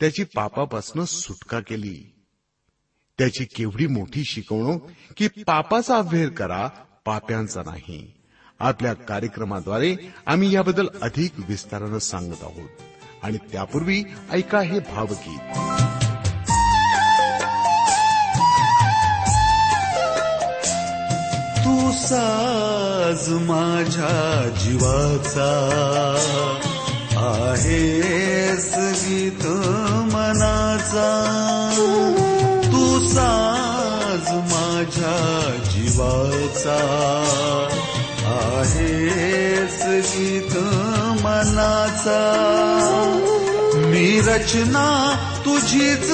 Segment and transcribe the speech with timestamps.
[0.00, 1.96] त्याची पापापासून सुटका केली
[3.18, 6.66] त्याची केवढी मोठी शिकवणूक की पापाचा अभ्यर करा
[7.04, 8.00] पाप्यांचा नाही
[8.58, 9.94] आपल्या कार्यक्रमाद्वारे
[10.26, 14.02] आम्ही याबद्दल अधिक विस्तारानं सांगत आहोत आणि त्यापूर्वी
[14.30, 15.58] ऐका हे भावगीत
[21.64, 24.48] तू साज माझ्या
[24.58, 25.50] जीवाचा
[27.30, 29.44] आहेस गीत
[30.12, 31.10] मनाचा
[32.64, 35.18] तू साज माझ्या
[35.66, 36.78] जीवाचा
[38.32, 39.78] आहेस
[40.08, 40.56] गीत
[41.22, 42.20] मनाचा
[43.86, 44.88] मी रचना
[45.44, 46.08] तुझीच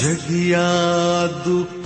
[0.00, 0.66] झगिया
[1.44, 1.79] दुः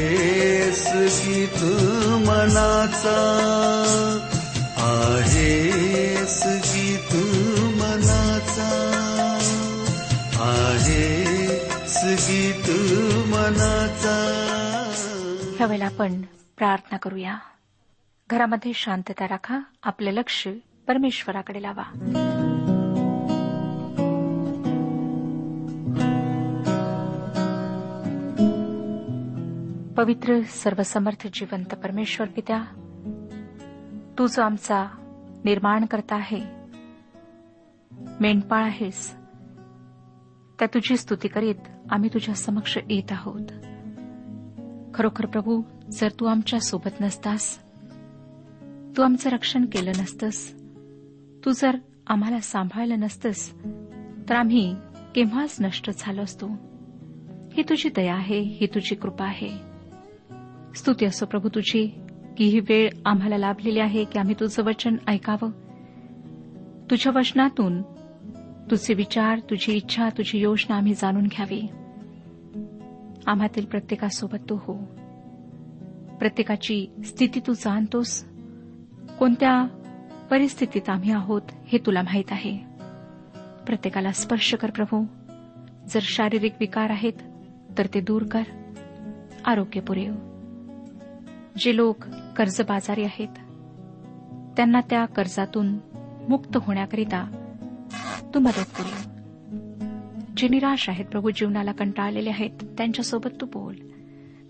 [1.56, 3.18] तू मनाचा
[4.84, 5.52] आहे
[7.12, 8.70] तू मनाचा
[10.44, 11.32] आहे
[12.68, 12.78] तू
[13.28, 14.73] मनाचा
[15.64, 16.22] या वेळेला आपण
[16.58, 17.38] प्रार्थना करूया
[18.30, 20.48] घरामध्ये शांतता राखा आपले लक्ष
[20.88, 21.84] परमेश्वराकडे लावा
[29.98, 32.62] पवित्र सर्वसमर्थ जिवंत परमेश्वर पित्या
[34.20, 34.86] तू जो आमचा
[35.46, 36.44] निर्माण करता आहे
[38.20, 39.14] मेंढपाळ आहेस
[40.60, 43.52] त्या तुझी स्तुती करीत आम्ही तुझ्या समक्ष येत आहोत
[44.96, 45.62] खरोखर प्रभू
[45.92, 47.58] जर तू आमच्या सोबत नसतास
[48.98, 50.48] तू आमचं रक्षण केलं नसतंस
[51.46, 51.78] तू जर
[52.08, 53.50] आम्हाला सांभाळलं नसतंस
[54.30, 54.74] तर आम्ही
[55.16, 56.48] केव्हाच नष्ट झालो असतो
[57.54, 59.50] ही तुझी दया आहे ही तुझी कृपा आहे
[60.76, 61.86] स्तुती असो प्रभू तुझी
[62.38, 65.52] की ही वेळ आम्हाला लाभलेली आहे की आम्ही तुझं वचन ऐकावं
[66.92, 67.82] तुझ्या वचनातून
[68.72, 71.62] तुझे विचार तुझी इच्छा तुझी योजना आम्ही जाणून घ्यावी
[73.28, 74.74] आम्हातील प्रत्येकासोबत तू हो
[76.20, 78.24] प्रत्येकाची स्थिती तू जाणतोस
[79.20, 79.66] कोणत्या
[80.32, 82.58] परिस्थितीत आम्ही आहोत हे तुला माहीत आहे
[83.66, 85.04] प्रत्येकाला स्पर्श कर प्रभू
[85.94, 87.22] जर शारीरिक विकार आहेत
[87.78, 88.44] तर ते दूर कर
[89.46, 90.14] आरोग्य पुरेव
[91.58, 92.06] जे लोक
[92.38, 93.40] कर्जबाजारी आहेत
[94.58, 95.78] त्यांना त्या कर्जातून
[96.30, 97.26] मुक्त होण्याकरिता
[98.34, 99.13] तू मदत करू
[100.44, 103.76] जे निराश आहेत प्रभू जीवनाला कंटाळलेले आहेत त्यांच्यासोबत तू बोल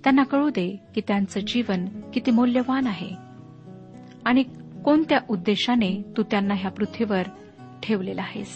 [0.03, 3.09] त्यांना कळू दे की त्यांचं जीवन किती मौल्यवान आहे
[4.25, 4.44] आणि
[4.83, 7.27] कोणत्या उद्देशाने तू त्यांना ह्या पृथ्वीवर
[7.83, 8.56] ठेवलेला आहेस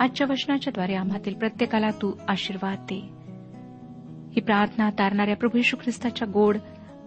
[0.00, 3.00] आजच्या द्वारे आम्हातील प्रत्येकाला तू आशीर्वाद दे
[4.34, 6.58] ही प्रार्थना तारणाऱ्या प्रभू यशू ख्रिस्ताच्या गोड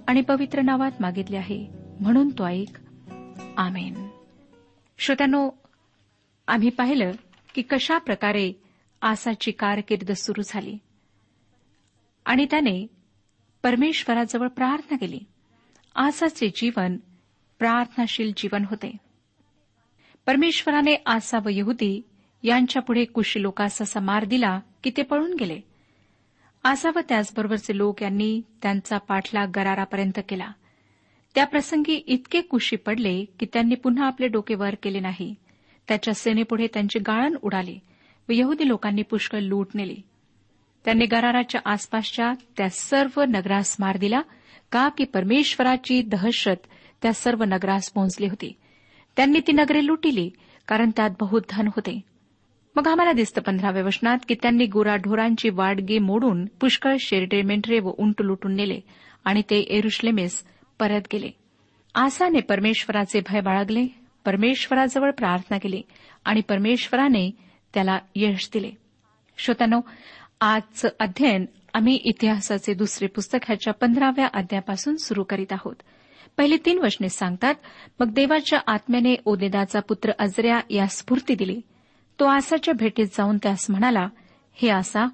[0.08, 1.66] आणि पवित्र नावात मागितली आहे
[2.00, 2.78] म्हणून तो ऐक
[3.58, 4.08] आमेन
[5.00, 5.50] श्रोत्यानो
[6.48, 7.12] आम्ही पाहिलं
[7.56, 8.52] की कशा प्रकारे
[9.02, 10.78] आसाची कारकीर्द सुरू झाली
[12.26, 12.86] आणि त्याने
[13.64, 15.20] परमेश्वराजवळ प्रार्थना केली
[15.96, 16.98] आसाचे जीवन
[17.60, 18.92] प्रार्थनाशील जीवन होते
[20.28, 22.02] परमेश्वराने आसा व यहुदी
[22.44, 25.60] यांच्यापुढे कुशी लोकासाचा समार दिला की ते पळून गेले
[26.64, 30.52] आसा व त्याचबरोबरचे लोक यांनी त्यांचा पाठला गरारापर्यंत केला
[31.36, 35.34] त्याप्रसंगी इतके कुशी पडले की त्यांनी पुन्हा आपले डोके वर केले नाही
[35.88, 37.80] त्याच्या सेनेपुढे त्यांची गाळण उडाली
[38.30, 39.96] व यहुदी लोकांनी पुष्कळ लूट नेली
[40.86, 44.22] त्यांनी गराराच्या आसपासच्या त्या सर्व नगरास मार दिला
[44.72, 46.68] का की परमेश्वराची दहशत
[47.02, 48.52] त्या सर्व नगरास पोहोचली होती
[49.18, 50.30] त्यांनी ती नगरे लुटिली
[50.68, 52.00] कारण त्यात बहुत धन होते
[52.76, 58.22] मग आम्हाला दिसतं पंधराव्या वशनात की त्यांनी गुराढोरांची वाडगे मोडून पुष्कळ शेरडे मेंढरे व उंट
[58.22, 58.80] लुटून नेले
[59.26, 60.42] आणि ते एरुश्लेमेस
[60.80, 61.30] परत गेले
[61.96, 63.86] आसाने परमेश्वराचे भय बाळगले
[64.26, 65.82] परमेश्वराजवळ प्रार्थना केली
[66.26, 67.30] आणि परमेश्वराने
[67.74, 68.72] त्याला यश दिले
[69.38, 69.80] श्रोत्यानो
[70.40, 75.76] आजचं अध्ययन आम्ही इतिहासाचे दुसरे पुस्तक ह्याच्या पंधराव्या अध्यापासून सुरु करीत आहोत
[76.38, 77.56] पहिले तीन वचने सांगतात
[78.00, 81.60] मग देवाच्या आत्म्याने ओदेदाचा पुत्र अजऱ्या या स्फूर्ती दिली
[82.20, 84.08] तो आसाच्या भेटीत जाऊन त्यास म्हणाला
[84.58, 85.06] हे आसा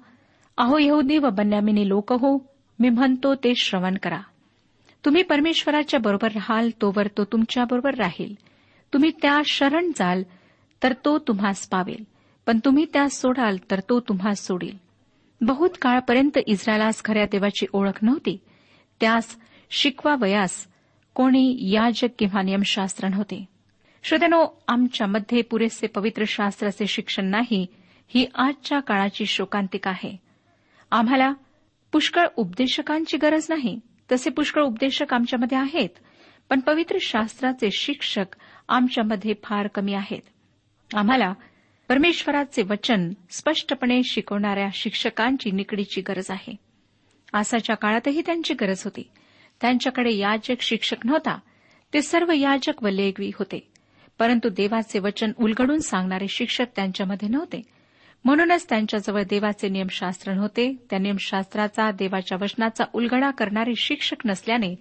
[0.58, 2.36] अहो यहुदी व बन्यामिनी लोक हो
[2.78, 4.20] मी म्हणतो ते श्रवण करा
[5.04, 8.34] तुम्ही परमेश्वराच्या बरोबर राहाल तोवर तो तुमच्याबरोबर राहील
[8.92, 10.22] तुम्ही त्या शरण जाल
[10.82, 12.04] तर तो तुम्हास पावेल
[12.48, 14.76] पण तुम्ही त्यास सोडाल तर तो तुम्हाला सोडील
[15.40, 18.36] बहुत काळपर्यंत इस्रायलास खऱ्या देवाची ओळख नव्हती
[19.00, 19.36] त्यास
[19.70, 20.54] शिकवावयास
[21.16, 23.44] कोणी याजक किंवा नियमशास्त्र नव्हते
[24.04, 24.44] श्रोत्यानो
[25.06, 27.66] मध्ये पुरेसे पवित्र शास्त्राचे शिक्षण नाही
[28.10, 30.16] ही आजच्या काळाची शोकांतिका आहे
[30.92, 31.32] आम्हाला
[31.92, 33.78] पुष्कळ उपदेशकांची गरज नाही
[34.10, 36.00] तसे पुष्कळ उपदेशक आमच्यामध्ये आहेत
[36.50, 38.36] पण पवित्र शास्त्राचे शिक्षक
[38.68, 41.32] आमच्यामध्ये फार कमी आहेत आम्हाला
[41.88, 46.54] परमेश्वराचे वचन स्पष्टपणे शिकवणाऱ्या शिक्षकांची निकडीची गरज आहे
[47.32, 49.02] आसाच्या काळातही त्यांची गरज होती
[49.60, 51.36] त्यांच्याकडे याजक शिक्षक नव्हता
[51.92, 53.60] ते सर्व याजक व लेगवी होते
[54.18, 57.62] परंतु देवाचे वचन उलगडून सांगणारे शिक्षक त्यांच्यामध्ये नव्हते
[58.24, 64.74] म्हणूनच त्यांच्याजवळ देवाचे नियमशास्त्र नव्हते त्या नियमशास्त्राचा देवाच्या वचनाचा उलगडा करणारे शिक्षक नसल्याने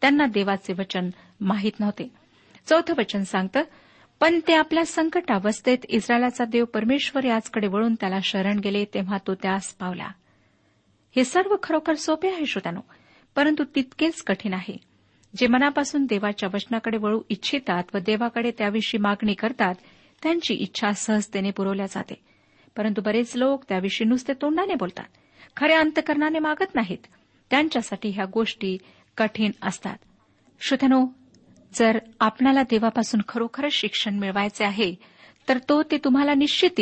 [0.02, 1.10] त्यांना देवाचे वचन
[1.40, 2.08] माहीत नव्हते
[2.66, 3.62] चौथं वचन सांगतं
[4.22, 9.34] पण ते आपल्या संकट अवस्थेत इस्रायलाचा देव परमेश्वर याचकडे वळून त्याला शरण गेले तेव्हा तो
[9.34, 10.08] त्यास पावला
[11.16, 12.80] हे सर्व खरोखर सोपे आहे श्रोतानो
[13.36, 14.76] परंतु तितकेच कठीण आहे
[15.34, 19.74] जे मनापासून देवाच्या वचनाकडे वळू इच्छितात व देवाकडे त्याविषयी मागणी करतात
[20.22, 22.20] त्यांची इच्छा सहजतेने पुरवल्या जाते
[22.76, 25.18] परंतु बरेच लोक त्याविषयी नुसते तोंडाने बोलतात
[25.56, 27.06] खऱ्या अंतकरणाने मागत नाहीत
[27.50, 28.76] त्यांच्यासाठी ह्या गोष्टी
[29.16, 29.96] कठीण असतात
[30.60, 31.04] श्रोत्यानो
[31.74, 34.94] जर आपणाला देवापासून खरोखर शिक्षण मिळवायचे आहे
[35.48, 36.80] तर तो ते तुम्हाला निश्चित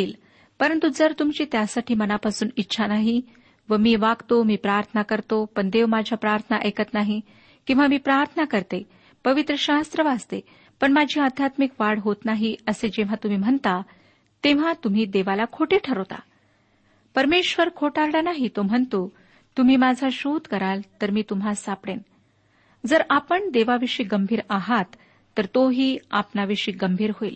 [0.59, 3.21] परंतु जर तुमची त्यासाठी मनापासून इच्छा नाही
[3.69, 7.21] व मी वागतो मी प्रार्थना करतो पण देव माझ्या प्रार्थना ऐकत नाही
[7.67, 8.83] किंवा मी प्रार्थना करते
[9.25, 10.39] पवित्र शास्त्र वाचते
[10.81, 13.81] पण माझी आध्यात्मिक वाढ होत नाही असे जेव्हा तुम्ही म्हणता
[14.43, 16.19] तेव्हा तुम्ही देवाला खोटे ठरवता
[17.15, 19.13] परमेश्वर खोटारडा नाही तो म्हणतो
[19.57, 21.97] तुम्ही माझा शोध कराल तर मी तुम्हाला सापडेन
[22.83, 24.95] जर आपण देवाविषयी गंभीर आहात
[25.37, 27.35] तर तोही आपणाविषयी गंभीर होईल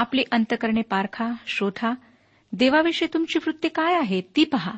[0.00, 1.92] आपली अंतकरणे पारखा शोधा
[2.52, 4.72] देवाविषयी तुमची वृत्ती काय आहे ती पहा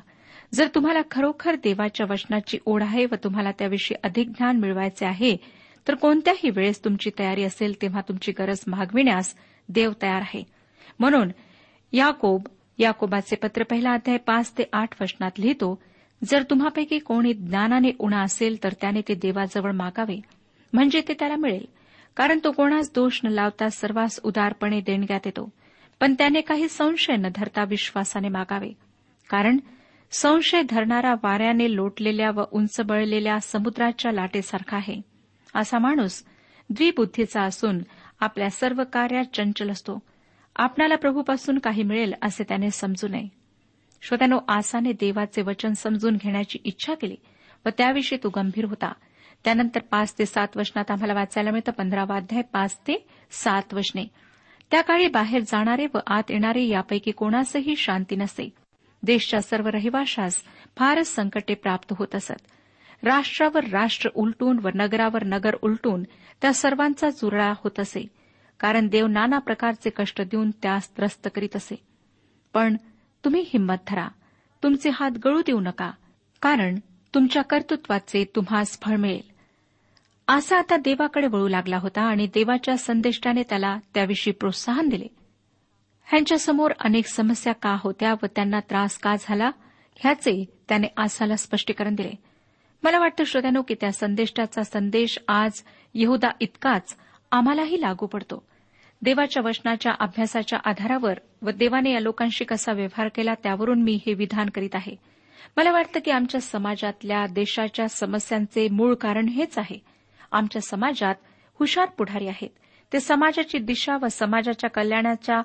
[0.54, 5.36] जर तुम्हाला खरोखर देवाच्या वचनाची ओढ आहे व तुम्हाला त्याविषयी अधिक ज्ञान मिळवायचे आहे
[5.86, 9.34] तर कोणत्याही वेळेस तुमची तयारी असेल तेव्हा तुमची गरज मागविण्यास
[9.68, 10.42] देव तयार आहे
[11.00, 11.30] म्हणून
[11.92, 15.74] याकोब याकोबाचे पत्र पहिला अध्याय पाच ते आठ वचनात लिहितो
[16.22, 20.16] जर तुम्हापैकी कोणी ज्ञानाने उणा असेल तर त्याने ते देवाजवळ मागावे
[20.72, 21.64] म्हणजे ते त्याला मिळेल
[22.16, 25.48] कारण तो कोणास दोष न लावता सर्वांस उदारपणे देणग्यात येतो
[26.00, 28.72] पण त्याने काही संशय न धरता विश्वासाने मागावे
[29.30, 29.58] कारण
[30.12, 35.00] संशय धरणारा वाऱ्याने लोटलेल्या व उंच बळलेल्या समुद्राच्या लाटेसारखा आहे
[35.54, 36.22] असा माणूस
[36.70, 37.78] द्विबुद्धीचा असून
[38.20, 39.98] आपल्या सर्व कार्यात चंचल असतो
[40.56, 43.28] आपणाला प्रभूपासून काही मिळेल असे त्याने समजू नये
[44.02, 47.16] श्रोत्यानो आसाने देवाचे वचन समजून घेण्याची इच्छा केली
[47.66, 48.92] व त्याविषयी तो गंभीर होता
[49.44, 52.96] त्यानंतर पाच ते सात वचनात आम्हाला वाचायला मिळतं पंधरावा अध्याय पाच ते
[53.32, 54.06] सात वचने
[54.70, 58.48] त्या काळी बाहेर जाणारे व आत येणारे यापैकी कोणासही शांती नसे
[59.02, 60.42] देशच्या सर्व रहिवाशास
[60.76, 66.02] फारच संकटे प्राप्त होत असत राष्ट्रावर राष्ट्र उलटून व नगरावर नगर उलटून
[66.42, 68.06] त्या सर्वांचा जुरळा होत असे
[68.60, 71.74] कारण देव नाना प्रकारचे कष्ट देऊन त्यास त्रस्त करीत असे
[72.54, 72.76] पण
[73.28, 74.06] तुम्ही हिंमत धरा
[74.62, 75.90] तुमचे हात गळू देऊ नका
[76.42, 76.78] कारण
[77.14, 79.26] तुमच्या कर्तृत्वाचे तुम्हास फळ मिळेल
[80.28, 85.06] आसा आता देवाकडे वळू लागला होता आणि देवाच्या संदेष्टाने त्याला त्याविषयी प्रोत्साहन दिले
[86.08, 89.50] ह्यांच्यासमोर अनेक समस्या का होत्या व त्यांना त्रास का झाला
[89.96, 92.12] ह्याचे त्याने आसाला स्पष्टीकरण दिले
[92.82, 95.62] मला वाटतं श्रोत्यानो की त्या संदेष्टाचा संदेश आज
[95.94, 96.96] यहदा इतकाच
[97.30, 98.44] आम्हालाही लागू पडतो
[99.02, 104.48] देवाच्या वचनाच्या अभ्यासाच्या आधारावर व देवाने या लोकांशी कसा व्यवहार केला त्यावरून मी हे विधान
[104.48, 104.94] करीत आहे
[105.56, 109.78] मला वाटतं की आमच्या समाजातल्या देशाच्या समस्यांचे मूळ कारण हेच आहे
[110.32, 111.14] आमच्या समाजात
[111.60, 112.50] हुशार पुढारी आहेत
[112.92, 115.42] ते समाजाची दिशा व समाजाच्या कल्याणाच्या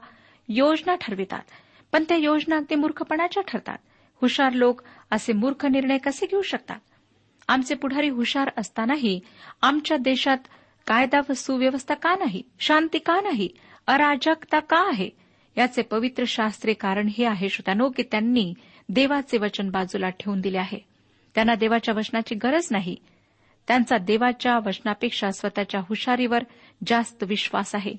[0.50, 1.52] योजना ठरवितात
[1.94, 3.78] पण त्या योजना ते मूर्खपणाच्या ठरतात
[4.22, 4.82] हुशार लोक
[5.12, 6.80] असे मूर्ख निर्णय कसे घेऊ शकतात
[7.48, 9.20] आमचे पुढारी हुशार असतानाही
[9.62, 10.48] आमच्या देशात
[10.88, 13.50] कायदा व सुव्यवस्था का नाही शांती का नाही
[13.88, 15.10] अराजकता का आहे
[15.58, 18.54] याचे पवित्र शास्त्रीय कारण हे आहे श्रोत्यानो की त्यांनी
[18.90, 20.80] देवाचे वचन बाजूला ठेवून दिले आहे
[21.36, 22.96] त्यांना देवाच्या वचनाची गरज नाही
[23.68, 26.44] त्यांचा देवाच्या वचनापेक्षा स्वतःच्या हुशारीवर
[26.88, 27.94] जास्त विश्वास आहे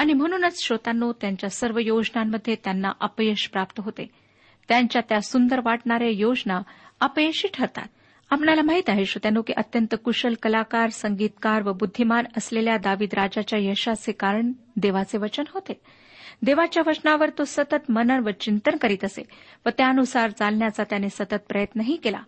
[0.00, 4.06] आणि म्हणूनच श्रोतांनो त्यांच्या सर्व योजनांमध्ये त्यांना अपयश प्राप्त होते
[4.68, 6.60] त्यांच्या त्या सुंदर वाटणाऱ्या योजना
[7.00, 7.88] अपयशी ठरतात
[8.32, 14.12] आपल्याला माहित आहे श्रोत्यानो की अत्यंत कुशल कलाकार संगीतकार व बुद्धिमान असलेल्या दावीद राजाच्या यशाचे
[14.12, 15.72] कारण देवाचे वचन होते
[16.42, 19.22] देवाच्या वचनावर तो सतत मनन व चिंतन करीत असे
[19.66, 22.20] व त्यानुसार चालण्याचा त्याने सतत प्रयत्नही केला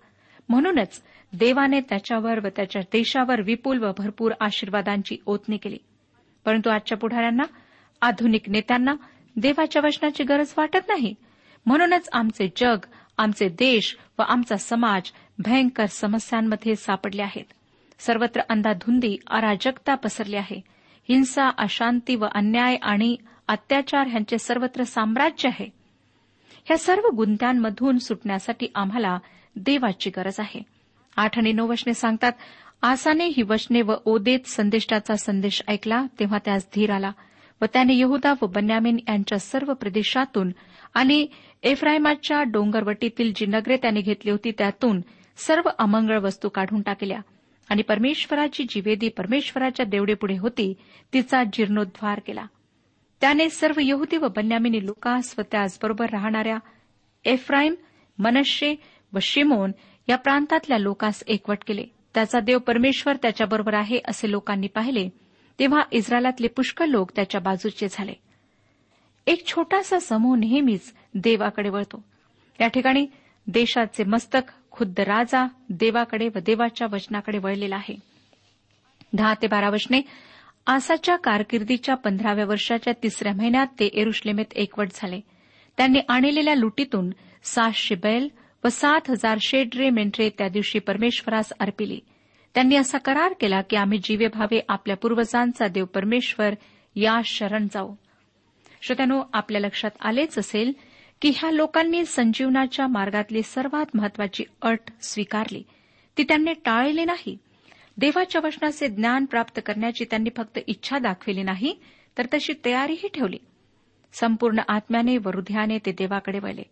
[0.49, 1.01] म्हणूनच
[1.33, 5.79] देवाने त्याच्यावर व त्याच्या देशावर विपुल व भरपूर आशीर्वादांची ओतणी केली
[6.47, 7.45] परंतु आजच्या पुढाऱ्यांना
[8.03, 8.95] आधुनिक नेत्यांना
[9.37, 11.15] देवाच्या वचनाची गरज वाटत नाही
[11.67, 12.87] म्हणूनच आमचे जग
[13.19, 15.11] आमचे देश व आमचा समाज
[15.39, 17.53] भयंकर समस्यांमध्ये सापडले आहेत
[18.01, 20.61] सर्वत्र अंधाधुंदी अराजकता पसरली आहे
[21.09, 23.17] हिंसा अशांती व अन्याय आणि
[23.49, 25.69] अत्याचार यांचे सर्वत्र साम्राज्य आहे
[26.67, 29.19] ह्या सर्व गुंत्यांमधून सुटण्यासाठी आम्हाला
[29.57, 30.61] देवाची गरज आहे
[31.17, 32.33] आठ आणि नऊ वचने सांगतात
[32.83, 37.11] आसाने ही वचने व ओदेत संदेष्टाचा संदेश ऐकला तेव्हा त्यास धीर आला
[37.61, 40.51] व त्याने यहुदा व बन्यामिन यांच्या सर्व प्रदेशातून
[40.95, 41.27] आणि
[41.63, 45.01] एफ्रायमाच्या डोंगरवटीतील जी नगरे त्याने घेतली होती त्यातून
[45.39, 47.21] सर्व अमंगळ वस्तू काढून टाकल्या
[47.71, 50.73] आणि परमेश्वराची जी वेदी परमेश्वराच्या देवडीपुढे होती
[51.13, 52.45] तिचा जीर्णोद्धार केला
[53.23, 56.59] त्याने सर्व यहुदी व बन्यामिनी लोकास व त्याचबरोबर राहणाऱ्या
[57.25, 57.75] एफ्राईम
[58.19, 58.75] मनशे
[59.13, 59.73] व शिमोन
[60.09, 61.85] या प्रांतातल्या लोकांस एकवट केले
[62.15, 65.09] त्याचा देव परमेश्वर त्याच्याबरोबर आहे असे लोकांनी पाहिले
[65.59, 68.13] तेव्हा इस्रायलातले पुष्कळ लोक त्याच्या बाजूचे झाले
[69.27, 70.93] एक छोटासा समूह नेहमीच
[71.15, 72.03] देवाकडे वळतो
[72.61, 73.07] या ठिकाणी
[73.47, 75.47] देशाचे मस्तक खुद्द राजा
[75.71, 77.95] देवाकडे व देवाच्या वचनाकडे वळलेला आहे
[79.13, 80.01] दहा ते बारा वचने
[80.67, 85.21] आसाच्या कारकिर्दीच्या पंधराव्या वर्षाच्या तिसऱ्या महिन्यात ते एरुश्लेमेत एकवट झाले
[85.79, 87.11] त्यांनी आणलेल्या लुटीतून
[87.45, 88.29] सातशे बैल
[88.65, 92.01] व सात हजार शेड्रे मेंढरे त्या दिवशी परमेश्वरास अर्पिली
[92.55, 96.55] त्यांनी असा करार केला की आम्ही जीवेभावे आपल्या पूर्वजांचा देव परमेश्वर
[96.97, 97.95] या शरण जाऊ
[98.85, 100.73] श्रोत्यानो आपल्या लक्षात आलेच असेल
[101.23, 105.63] की ह्या लोकांनी संजीवनाच्या मार्गातली सर्वात महत्वाची अट स्वीकारली
[106.17, 107.37] ती त्यांनी टाळली नाही
[107.99, 111.75] देवाच्या वचनाचे ज्ञान प्राप्त करण्याची त्यांनी फक्त इच्छा दाखविली नाही
[112.19, 113.39] तर तशी तयारीही ठेवली
[114.15, 116.63] संपूर्ण आत्म्याने व हृदयाने ते देवाकडे वळले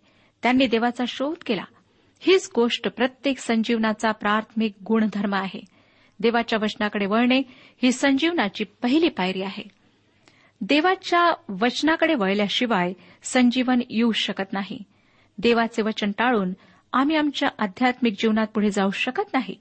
[0.43, 1.65] त्यांनी देवाचा शोध केला
[2.23, 5.61] हीच गोष्ट प्रत्येक संजीवनाचा प्राथमिक गुणधर्म आहे
[6.21, 7.39] देवाच्या वचनाकडे वळणे
[7.83, 9.63] ही संजीवनाची पहिली पायरी आहे
[10.63, 12.93] देवाच्या वचनाकडे वळल्याशिवाय
[13.23, 14.79] संजीवन येऊ शकत नाही
[15.39, 16.53] देवाचे वचन टाळून
[16.93, 19.55] आम्ही आमच्या आध्यात्मिक जीवनात पुढे जाऊ शकत नाही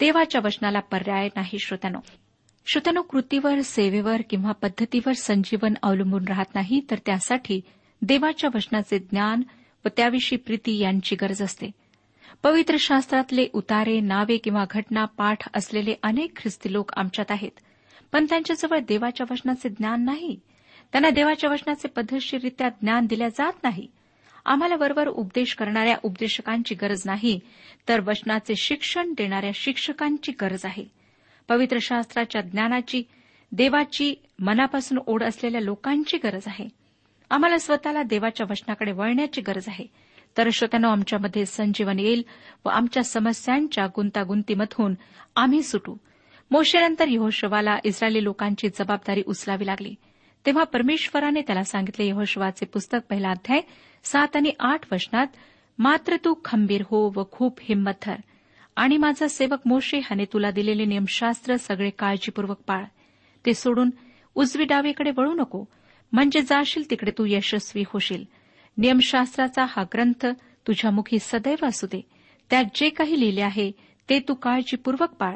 [0.00, 1.98] देवाच्या वचनाला पर्याय नाही श्रोत्यानो
[2.66, 7.60] श्रोत्यानो कृतीवर सेवेवर किंवा पद्धतीवर संजीवन अवलंबून राहत नाही तर त्यासाठी
[8.02, 9.42] देवाच्या वचनाचे ज्ञान
[9.84, 11.70] व त्याविषयी प्रीती यांची गरज असते
[12.42, 17.60] पवित्र शास्त्रातले उतारे नावे किंवा घटना पाठ असलेले अनेक ख्रिस्ती लोक आमच्यात आहेत
[18.12, 20.36] पण त्यांच्याजवळ देवाच्या वचनाचे ज्ञान नाही
[20.92, 23.86] त्यांना देवाच्या वचनाचे पद्धतशीरित्या ज्ञान दिल्या जात नाही
[24.44, 27.38] आम्हाला वरवर उपदेश करणाऱ्या उपदेशकांची गरज नाही
[27.88, 30.84] तर वचनाचे शिक्षण देणाऱ्या शिक्षकांची गरज आहे
[31.48, 33.02] पवित्र शास्त्राच्या ज्ञानाची
[33.52, 34.14] देवाची
[34.38, 36.68] मनापासून ओढ असलेल्या लोकांची गरज आहे
[37.30, 39.86] आम्हाला स्वतःला देवाच्या वचनाकडे वळण्याची गरज आहे
[40.36, 42.22] तर श्रोत्यानं आमच्यामध्ये संजीवन येईल
[42.64, 44.94] व आमच्या समस्यांच्या गुंतागुंतीमधून
[45.36, 45.96] आम्ही सुटू
[46.50, 49.94] मोशेनंतर यहोशवाला इस्रायली लोकांची जबाबदारी उचलावी लागली
[50.44, 53.60] तेव्हा परमेश्वराने त्याला सांगितले यहोशवाचे पुस्तक पहिला अध्याय
[54.04, 55.36] सात आणि आठ वचनात
[55.78, 58.16] मात्र तू खंबीर हो व खूप हिंमत धर
[58.76, 62.84] आणि माझा सेवक मोशे हाने तुला दिलेले नियमशास्त्र सगळे काळजीपूर्वक पाळ
[63.44, 63.90] ते सोडून
[64.36, 65.64] उजवी डावीकडे वळू नको
[66.12, 68.24] म्हणजे जाशील तिकडे तू यशस्वी होशील
[68.76, 70.26] नियमशास्त्राचा हा ग्रंथ
[70.66, 72.00] तुझ्या मुखी सदैव असू दे
[72.50, 73.70] त्यात जे काही लिहिले आहे
[74.08, 75.34] ते तू काळजीपूर्वक पाळ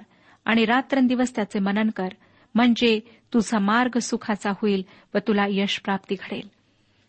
[0.46, 2.14] आणि रात्रंदिवस त्याचे मनन कर
[2.54, 2.98] म्हणजे
[3.32, 4.82] तुझा मार्ग सुखाचा होईल
[5.14, 6.48] व तुला यश प्राप्ती घडेल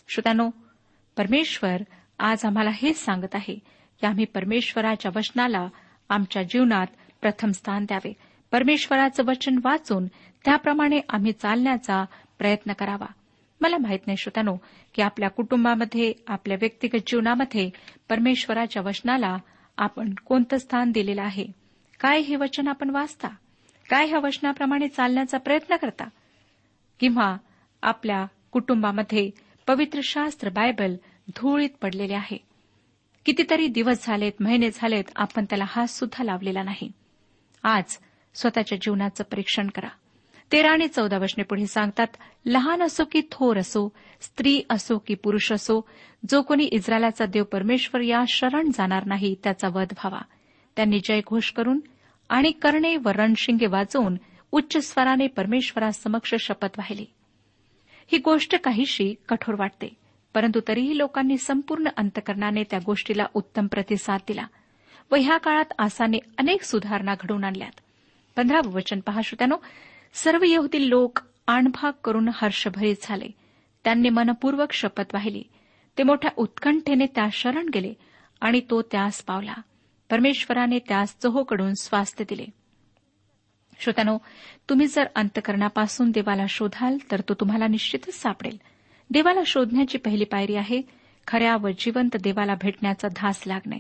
[0.10, 0.50] श्रोत्यानो
[1.18, 1.82] परमेश्वर
[2.20, 5.68] आज आम्हाला हेच सांगत आहे की आम्ही परमेश्वराच्या वचनाला
[6.10, 6.88] आमच्या जीवनात
[7.22, 8.12] प्रथम स्थान द्यावे
[8.52, 10.08] परमेश्वराचं वचन वाचून
[10.46, 12.04] त्याप्रमाणे आम्ही चालण्याचा
[12.38, 13.06] प्रयत्न करावा
[13.62, 14.56] मला माहीत नाही श्रोतानो
[14.96, 17.70] की आपल्या कुटुंबामध्ये आपल्या व्यक्तिगत जीवनामध्ये
[18.10, 19.38] परमेश्वराच्या वचनाला
[19.78, 21.46] आपण कोणतं स्थान दिलेलं आहे
[22.00, 23.28] काय हे वचन आपण वाचता
[23.90, 26.08] काय ह्या वचनाप्रमाणे चालण्याचा प्रयत्न करता
[27.00, 27.36] किंवा
[27.84, 29.30] आपल्या कुटुंबामध्ये
[29.68, 30.96] पवित्र शास्त्र बायबल
[31.36, 32.38] धुळीत पडलेले आहे
[33.26, 36.90] कितीतरी दिवस झालेत महिने झालेत आपण त्याला हात सुद्धा लावलेला नाही
[37.64, 37.98] आज
[38.36, 39.88] स्वतःच्या जीवनाचं परीक्षण करा
[40.52, 43.88] तेरा आणि चौदा वचने पुढे सांगतात लहान असो की थोर असो
[44.22, 45.80] स्त्री असो की पुरुष असो
[46.30, 50.22] जो कोणी इस्रायलाचा देव परमेश्वर या शरण जाणार नाही त्याचा वध व्हावा
[50.78, 51.80] त्यांनी जयघोष करून
[52.30, 54.18] आणि कर्णे व रणशिंगे वाजवून
[54.52, 57.06] उच्च स्वराने परमेश्वरासमक्ष शपथ वाहिली
[58.12, 59.90] ही गोष्ट काहीशी कठोर वाटते
[60.36, 64.46] परंतु तरीही लोकांनी संपूर्ण अंतकरणाने त्या गोष्टीला उत्तम प्रतिसाद दिला
[65.12, 67.80] व ह्या काळात आसाने अनेक सुधारणा घडवून आणल्यात
[68.38, 69.56] पंधरावं वचन पहाश त्यानो
[70.14, 73.28] सर्व येहूतील लोक आणभाग करून हर्षभरीत झाले
[73.86, 75.44] त्यांनी मनपूर्वक शपथ वाहिली
[75.98, 77.94] ते मोठ्या उत्कंठेने त्या शरण गेले
[78.42, 79.54] आणि तो त्यास पावला
[80.10, 82.46] परमेश्वराने त्यास चहोकडून स्वास्थ्य दिले
[83.80, 84.18] श्रोत्यानो
[84.70, 88.58] तुम्ही जर अंतकरणापासून देवाला शोधाल तर तो तुम्हाला निश्चितच सापडेल
[89.10, 90.82] देवाला शोधण्याची पहिली पायरी आहे
[91.28, 93.80] खऱ्या व जिवंत देवाला भेटण्याचा धास लागणे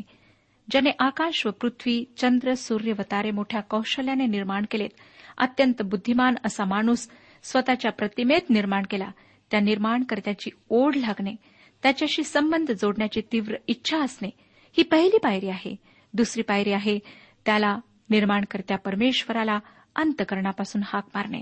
[0.68, 5.02] ज्याने आकाश व पृथ्वी चंद्र सूर्य व तारे मोठ्या कौशल्याने निर्माण केलेत
[5.38, 7.08] अत्यंत बुद्धिमान असा माणूस
[7.44, 9.10] स्वतःच्या प्रतिमेत निर्माण केला
[9.52, 11.36] त्या निर्माणकर्त्याची ओढ लागणे
[11.84, 14.30] त्याच्याशी संबंध जोडण्याची तीव्र इच्छा असणे
[14.78, 15.76] ही पहिली पायरी आहे
[16.16, 17.00] दुसरी पायरी आहे
[17.46, 17.78] त्याला
[18.10, 19.60] निर्माणकर्त्या परमेश्वराला
[19.96, 21.42] अंतकरणापासून हाक मारणे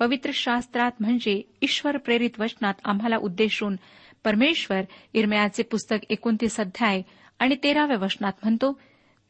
[0.00, 3.76] पवित्र शास्त्रात म्हणजे ईश्वर प्रेरित वचनात आम्हाला उद्देशून
[4.24, 4.80] परमेश्वर
[5.12, 7.02] इरमयाचे पुस्तक एकोणतीस अध्याय
[7.38, 8.72] आणि तेराव्या वचनात म्हणतो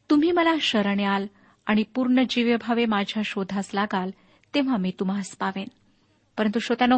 [0.09, 1.25] तुम्ही मला शरण याल
[1.65, 4.09] आणि पूर्ण जीवभावे माझ्या शोधास लागाल
[4.53, 5.67] तेव्हा मी तुम्हास पावेन
[6.37, 6.97] परंतु श्रोत्यानो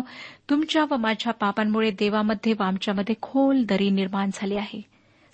[0.49, 4.81] तुमच्या व माझ्या पापांमुळे देवामध्ये व आमच्यामध्ये खोल दरी निर्माण झाली आहे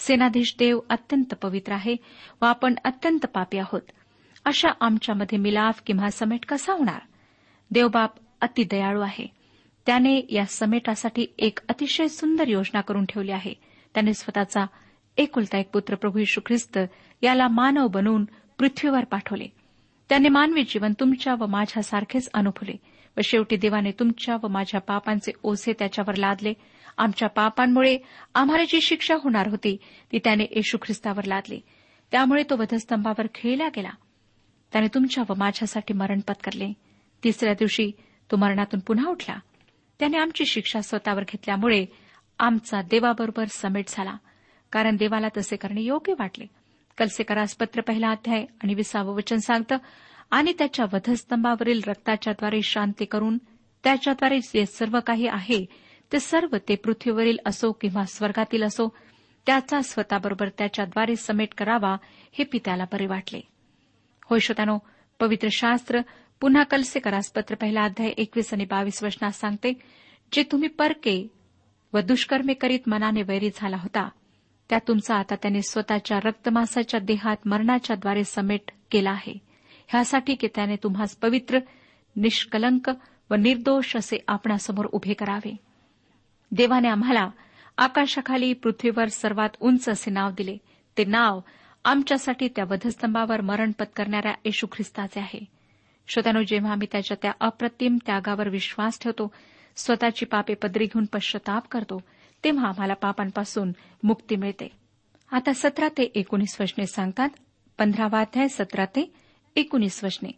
[0.08, 1.96] सेनाधीश देव अत्यंत पवित्र आहे
[2.42, 3.92] व आपण अत्यंत पापी आहोत
[4.46, 7.00] अशा आमच्यामध्ये मिलाफ किंवा समेट कसा होणार
[7.72, 8.16] देवबाप
[8.42, 9.28] अतिदयाळू आहे
[9.88, 13.54] त्याने या समेटासाठी एक अतिशय सुंदर योजना करून ठेवली आहे
[13.96, 14.66] त्याने स्वतःचा
[15.18, 16.78] एकुलता एक पुत्र प्रभू यशू ख्रिस्त
[17.22, 18.26] याला मानव बनवून
[18.60, 19.48] पृथ्वीवर पाठवले
[20.10, 22.76] त्याने मानवी जीवन तुमच्या व माझ्यासारखेच अनुभवले
[23.18, 26.54] व शेवटी देवाने तुमच्या व माझ्या पापांचे ओझे त्याच्यावर लादले
[26.98, 27.98] आमच्या पापांमुळे
[28.36, 29.76] आम्हाला जी शिक्षा होणार होती
[30.12, 31.60] ती त्याने येशू ख्रिस्तावर लादली
[32.12, 33.90] त्यामुळे तो वधस्तंभावर खेळला गेला
[34.72, 36.72] त्याने तुमच्या व माझ्यासाठी मरण पत्करले
[37.24, 37.92] तिसऱ्या दिवशी
[38.32, 39.38] तो मरणातून पुन्हा उठला
[40.00, 41.86] त्याने आमची शिक्षा स्वतःवर घेतल्यामुळे
[42.40, 44.16] आमचा देवाबरोबर समेट झाला
[44.72, 46.46] कारण देवाला तसे करणे योग्य वाटले
[46.98, 49.78] कलसेकरास पत्र पहिला अध्याय आणि विसावं वचन सांगतं
[50.34, 53.38] आणि त्याच्या वधस्तंभावरील रक्ताच्याद्वारे शांती करून
[53.84, 55.64] त्याच्याद्वारे जे सर्व काही आहे
[56.12, 58.88] ते सर्व ते पृथ्वीवरील असो किंवा स्वर्गातील असो
[59.48, 61.96] त्याचा स्वतःबरोबर त्याच्याद्वारे समेट करावा
[62.38, 63.42] हे पित्याला बरे वाटले
[64.30, 64.78] होय श्रोतानो
[65.20, 66.02] पवित्र शास्त्र
[66.42, 69.74] पुन्हा कलसे करासपत्र पहिला अध्याय एकवीस आणि बावीस वचनात सांगते
[70.32, 71.22] जे तुम्ही परके
[71.94, 74.10] व दुष्कर्मे करीत मनाने वैरी झाला होता
[74.70, 79.38] त्या तुमचा आता त्याने स्वतःच्या रक्तमासाच्या देहात मरणाच्याद्वारे समेट केला आहे
[79.90, 81.60] ह्यासाठी की त्याने तुम्हास पवित्र
[82.16, 82.90] निष्कलंक
[83.30, 85.56] व निर्दोष असे आपणासमोर उभे करावे
[86.52, 87.30] देवाने आम्हाला
[87.78, 90.58] आकाशाखाली पृथ्वीवर सर्वात उंच असे नाव दिले
[90.98, 91.40] ते नाव
[91.86, 95.40] आमच्यासाठी त्या वधस्तंभावर मरण पत्करणाऱ्या येशू ख्रिस्ताचे आहे
[96.08, 99.32] श्रोत्यानो जेव्हा आम्ही त्याच्या त्या अप्रतिम त्यागावर विश्वास ठेवतो
[99.78, 102.00] स्वतःची पापे पदरी घेऊन पश्चाताप करतो
[102.44, 103.72] तेव्हा आम्हाला पापांपासून
[104.04, 104.68] मुक्ती मिळते
[105.32, 107.30] आता सतरा ते एकोणीस वचने सांगतात
[107.80, 109.12] पंधरावा अध्याय सतरा ते
[109.56, 110.32] एकोणीस वचने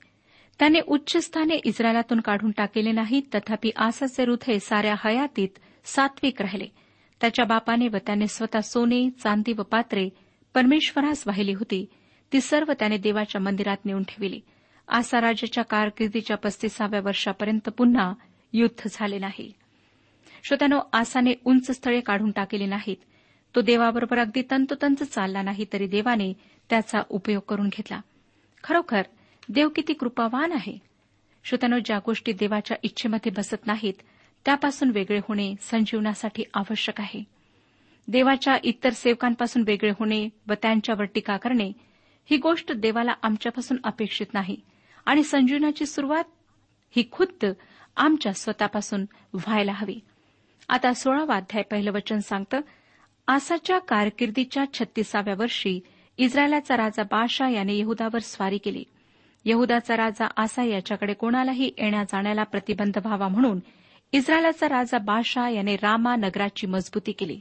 [0.59, 5.59] त्याने उच्च स्थाने इस्रायलातून काढून टाकेले नाहीत तथापि आसाचे हृदय साऱ्या हयातीत
[5.85, 6.67] सात्विक राहिले
[7.21, 10.09] त्याच्या बापाने व त्याने स्वतः सोने चांदी व पात्रे
[10.55, 11.85] परमेश्वरास वाहिली होती
[12.31, 14.39] ती सर्व त्याने देवाच्या मंदिरात नेऊन ठेवली
[14.87, 18.13] आसा राजाच्या कारकिर्दीच्या पस्तीसाव्या वर्षापर्यंत पुन्हा
[18.53, 19.51] युद्ध झाले नाही
[20.43, 22.97] श्रोत्यानो आसाने उंच स्थळे काढून टाकली नाहीत
[23.55, 26.33] तो देवाबरोबर अगदी तंतोतंत चालला नाही तरी देवाने
[26.69, 27.99] त्याचा उपयोग करून घेतला
[28.65, 29.01] खरोखर
[29.49, 30.77] देव किती कृपावान आहे
[31.45, 33.93] श्रोत्यानो ज्या गोष्टी देवाच्या इच्छेमध्ये बसत नाहीत
[34.45, 37.23] त्यापासून वेगळे होणे संजीवनासाठी आवश्यक आहे
[38.07, 41.71] देवाच्या इतर सेवकांपासून वेगळे होणे व त्यांच्यावर टीका करणे
[42.29, 44.55] ही गोष्ट देवाला आमच्यापासून अपेक्षित नाही
[45.05, 46.23] आणि संजीवनाची सुरुवात
[46.95, 47.45] ही खुद्द
[47.97, 49.99] आमच्या स्वतःपासून व्हायला हवी
[50.69, 52.61] आता सोळावा अध्याय पहिलं वचन सांगतं
[53.27, 55.79] आसाच्या कारकिर्दीच्या छत्तीसाव्या वर्षी
[56.19, 58.83] इस्रायलाचा राजा बादशाह याने यहूदावर स्वारी केली
[59.45, 63.59] यहदाचा राजा आसा याच्याकडे कोणालाही येण्या जाण्याला प्रतिबंध व्हावा म्हणून
[64.13, 67.39] इस्रायलाचा राजा बादशाह याने रामा नगराची मजबूती केली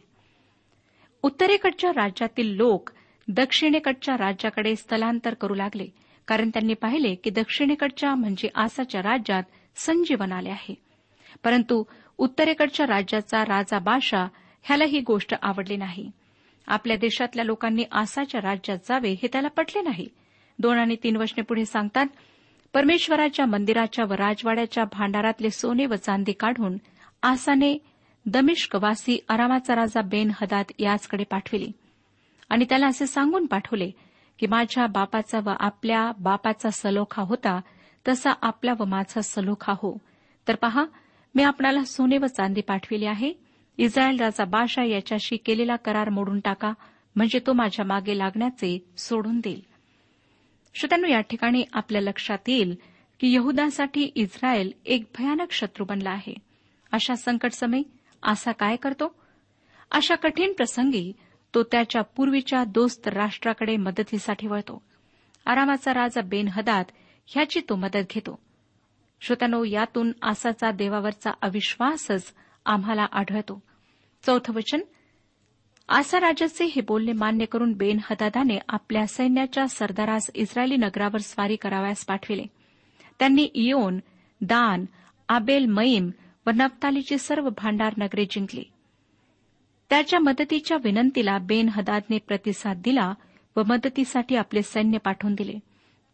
[1.24, 2.90] उत्तरेकडच्या राज्यातील लोक
[3.28, 5.86] दक्षिणेकडच्या राज्याकडे स्थलांतर करू लागले
[6.28, 9.42] कारण त्यांनी पाहिले की दक्षिणेकडच्या म्हणजे आसाच्या राज्यात
[9.76, 10.74] संजीवन आले आहे
[11.44, 11.82] परंतु
[12.18, 14.26] उत्तरेकडच्या राज्याचा राजा बादशाह
[14.64, 16.10] ह्याला ही गोष्ट आवडली नाही
[16.68, 20.06] आपल्या देशातल्या लोकांनी आसाच्या राज्यात जावे हे त्याला पटले नाही
[20.58, 22.06] दोन आणि तीन वचने पुढे सांगतात
[22.74, 26.76] परमेश्वराच्या मंदिराच्या व राजवाड्याच्या भांडारातले सोने व चांदी काढून
[27.22, 27.76] आसाने
[28.26, 31.70] दमिष्कवासी अरामाचा राजा बेन हदात याचकडे पाठविली
[32.50, 33.90] आणि त्याला असे सांगून पाठवले
[34.38, 37.60] की माझ्या बापाचा व आपल्या बापाचा सलोखा होता
[38.08, 39.96] तसा आपला व माझा सलोखा हो
[40.46, 40.84] तर पहा
[41.34, 43.32] मी आपणाला सोने व चांदी पाठविली आहे
[43.78, 46.72] इस्रायल राजा बाशा याच्याशी केलेला करार मोडून टाका
[47.16, 49.60] म्हणजे तो माझ्या मागे लागण्याचे सोडून देईल
[50.74, 52.74] श्रोत्यानो या ठिकाणी आपल्या लक्षात येईल
[53.20, 56.34] की यहुदासाठी इस्रायल एक भयानक शत्रू बनला आहे
[56.92, 57.82] अशा संकटसमय
[58.22, 59.12] आसा काय करतो
[59.90, 61.10] अशा कठीण प्रसंगी
[61.54, 64.82] तो त्याच्या पूर्वीच्या दोस्त राष्ट्राकडे मदतीसाठी वळतो
[65.46, 66.84] आरामाचा राजा बेन हदात
[67.28, 68.38] ह्याची तो मदत घेतो
[69.22, 72.32] श्रोत्यानो यातून आसाचा देवावरचा अविश्वासच
[72.66, 73.60] आम्हाला आढळतो
[74.24, 74.80] चौथं वचन
[75.88, 82.04] आसा राजाचे हे बोलणे मान्य करून बेन हदादाने आपल्या सैन्याच्या सरदारास इस्रायली नगरावर स्वारी करावयास
[82.04, 82.44] पाठविले
[83.18, 83.98] त्यांनी इयोन
[84.40, 84.84] दान
[85.28, 86.10] आबेल मईम
[86.46, 88.62] व नवतालीची सर्व भांडार नगरे जिंकली
[89.90, 93.12] त्याच्या मदतीच्या विनंतीला बेन हदादने प्रतिसाद दिला
[93.56, 95.58] व मदतीसाठी आपले सैन्य पाठवून दिले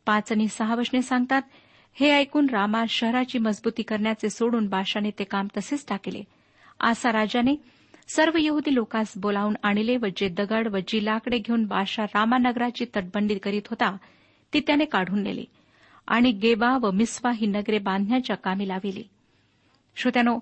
[0.06, 1.42] पाच आणि सहा वचने सांगतात
[1.96, 6.22] हे ऐकून रामा शहराची मजबूती करण्याचे सोडून बाशाने ते काम तसेच टाकले
[6.80, 7.54] आसा राजाने
[8.08, 13.38] सर्व यहुदी लोकांस बोलावून आणले व जे दगड व जी लाकडे घेऊन बादशा रामानगराची तटबंदी
[13.38, 13.96] करीत होता
[14.52, 15.44] ती त्याने काढून नेली
[16.08, 19.02] आणि गेबा व मिस्वा ही नगरे बांधण्याच्या कामी लाविली
[19.96, 20.38] श्रोत्यानो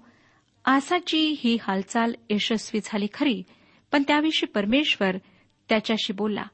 [0.64, 3.42] आसाची ही हालचाल यशस्वी झाली खरी
[3.92, 5.16] पण त्याविषयी परमेश्वर
[5.68, 6.44] त्याच्याशी बोलला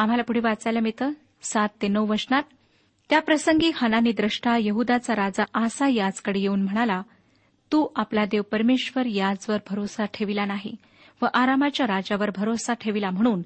[0.00, 1.12] आम्हाला पुढे वाचायला मिळतं
[1.42, 2.42] सात ते नऊ वचनात
[3.10, 7.00] त्याप्रसंगी हनानी द्रष्टा यहुदाचा राजा आसा याचकडे येऊन म्हणाला
[7.72, 10.74] तू आपला देव परमेश्वर याचवर भरोसा ठेविला नाही
[11.22, 13.42] व आरामाच्या राजावर भरोसा ठेविला म्हणून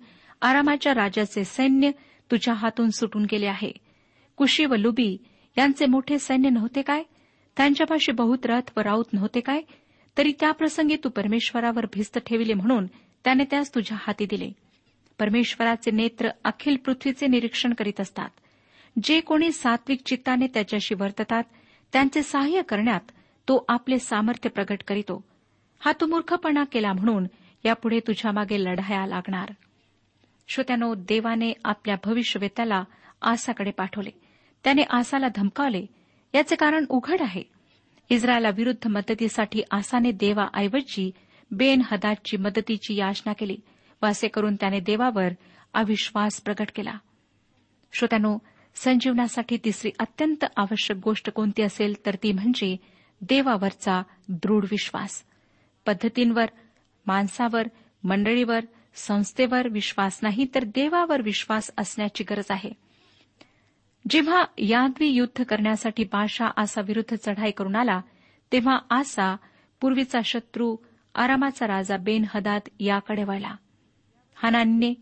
[0.42, 1.90] आरामाच्या राजाचे सैन्य
[2.30, 3.72] तुझ्या हातून सुटून गेले आहे
[4.38, 5.16] कुशी व लुबी
[5.56, 7.02] यांचे मोठे सैन्य नव्हते काय
[7.56, 9.60] त्यांच्यापाशी बहुत रथ व राऊत नव्हते काय
[10.16, 12.86] तरी त्याप्रसंगी तू परमेश्वरावर भिस्त ठेविले म्हणून
[13.24, 14.50] त्याने त्यास तुझ्या हाती दिले
[15.18, 18.28] परमेश्वराचे नेत्र अखिल पृथ्वीचे निरीक्षण करीत असतात
[19.04, 21.44] जे कोणी सात्विक चित्ताने त्याच्याशी वर्ततात
[21.92, 23.12] त्यांचे सहाय्य करण्यात
[23.50, 25.14] तो आपले सामर्थ्य प्रकट करीतो
[25.80, 27.26] हा तू मूर्खपणा केला म्हणून
[27.64, 29.50] यापुढे तुझ्यामागे लढाया लागणार
[30.48, 32.82] श्रोत्यानो देवाने आपल्या भविष्यवेत्याला
[33.30, 34.10] आसाकडे पाठवले
[34.64, 35.84] त्याने आसाला धमकावले
[36.34, 37.42] याचे कारण उघड आहे
[38.10, 41.10] इस्रायलाविरुद्ध मदतीसाठी आसाने देवाऐवजी
[41.50, 43.56] बेन हदादची मदतीची याचना केली
[44.02, 45.32] व असे करून त्याने देवावर
[45.74, 46.96] अविश्वास प्रकट केला
[47.92, 48.36] श्रोत्यानो
[48.76, 52.76] संजीवनासाठी तिसरी अत्यंत आवश्यक गोष्ट कोणती असेल तर ती म्हणजे
[53.20, 55.22] देवावरचा दृढ विश्वास
[55.86, 56.50] पद्धतींवर
[57.06, 57.68] माणसावर
[58.04, 58.64] मंडळीवर
[58.94, 62.70] संस्थेवर विश्वास नाही तर देवावर विश्वास असण्याची गरज आहे
[64.04, 68.00] जेव्हा यादवी युद्ध करण्यासाठी बाशा आसा विरुद्ध चढाई करून आला
[68.52, 69.34] तेव्हा आसा
[69.80, 70.76] पूर्वीचा शत्रू
[71.14, 73.54] आरामाचा राजा बेन हदात याकडे वळला
[74.36, 74.92] हानानीने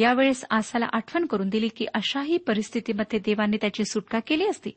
[0.00, 4.70] यावेळेस आसाला आठवण करून दिली की अशाही परिस्थितीमध्ये देवाने त्याची सुटका केली असती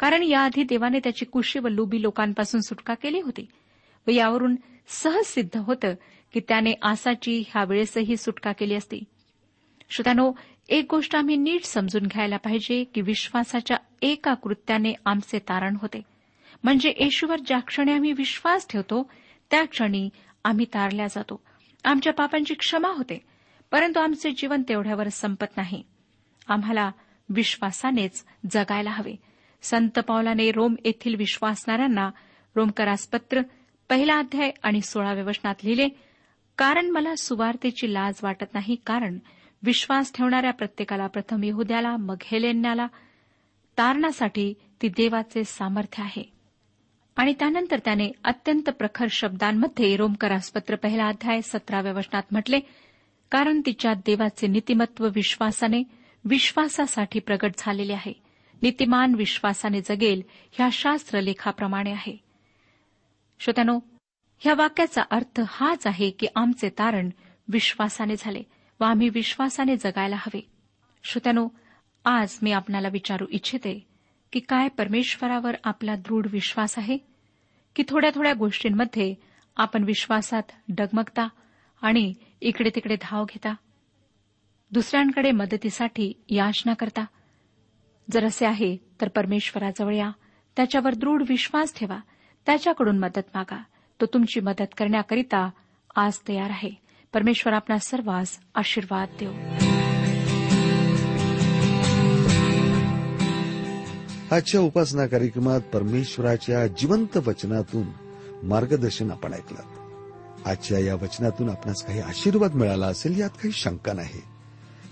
[0.00, 3.46] कारण याआधी देवाने त्याची कुशी व लुबी लोकांपासून सुटका केली होती
[4.06, 4.56] व यावरून
[4.88, 5.94] सहज सिद्ध होतं
[6.34, 9.02] की त्याने आसाची ह्यावेळेसही सुटका केली असती
[9.90, 10.30] श्रोत्यानो
[10.68, 13.76] एक गोष्ट आम्ही नीट समजून घ्यायला पाहिजे की विश्वासाच्या
[14.02, 16.00] एका कृत्याने आमचे तारण होते
[16.64, 19.02] म्हणजे येशूवर ज्या क्षणी आम्ही विश्वास ठेवतो
[19.50, 20.08] त्या क्षणी
[20.44, 21.40] आम्ही तारल्या जातो
[21.84, 23.18] आमच्या पापांची क्षमा होते
[23.72, 25.82] परंतु आमचे जीवन तेवढ्यावर संपत नाही
[26.48, 26.90] आम्हाला
[27.28, 29.14] विश्वासानेच जगायला हवे
[29.64, 32.08] संत पावलाने रोम येथील विश्वासणाऱ्यांना
[32.56, 33.40] रोमकरासपत्र
[33.90, 35.88] पहिला अध्याय आणि सोळाव्या वचनात लिहिले
[36.58, 39.18] कारण मला सुवार्तेची लाज वाटत नाही कारण
[39.62, 42.86] विश्वास ठेवणाऱ्या प्रत्येकाला प्रथम यहुद्याला मग हेलेन्याला
[43.78, 46.22] तारणासाठी ती देवाचे सामर्थ्य आहे
[47.16, 52.60] आणि त्यानंतर त्याने अत्यंत प्रखर शब्दांमध्ये रोमकरासपत्र पहिला अध्याय सतराव्या वचनात म्हटले
[53.32, 55.82] कारण तिच्या देवाचे नीतिमत्व विश्वासाने
[56.24, 58.12] विश्वासासाठी प्रगट झालेले आहे
[58.64, 60.22] नीतिमान विश्वासाने जगेल
[60.52, 62.16] ह्या शास्त्रलेखाप्रमाणे आहे
[63.40, 63.78] श्रोत्यानो
[64.42, 67.10] ह्या वाक्याचा अर्थ हाच आहे की आमचे तारण
[67.48, 68.42] विश्वासाने झाले
[68.80, 70.40] व आम्ही विश्वासाने जगायला हवे
[71.04, 71.46] श्रोत्यानो
[72.04, 73.78] आज मी आपणाला विचारू इच्छिते
[74.32, 76.96] की काय परमेश्वरावर आपला दृढ विश्वास आहे
[77.76, 79.14] की थोड्या थोड्या गोष्टींमध्ये
[79.56, 81.26] आपण विश्वासात डगमगता
[81.82, 82.12] आणि
[82.40, 83.54] इकडे तिकडे धाव घेता
[84.72, 87.04] दुसऱ्यांकडे मदतीसाठी याचना करता
[88.08, 90.10] जर असे आहे तर परमेश्वराजवळ या
[90.56, 91.98] त्याच्यावर दृढ विश्वास ठेवा
[92.46, 93.62] त्याच्याकडून मदत मागा
[94.00, 95.48] तो तुमची मदत करण्याकरिता
[95.96, 96.70] आज तयार आहे
[97.14, 99.32] परमेश्वर आपला सर्वांस आशीर्वाद देव
[104.30, 107.86] आजच्या उपासना कार्यक्रमात परमेश्वराच्या जिवंत वचनातून
[108.42, 109.82] मार्गदर्शन आपण ऐकलं
[110.46, 114.20] आजच्या या वचनातून आपणास काही आशीर्वाद मिळाला असेल यात काही शंका नाही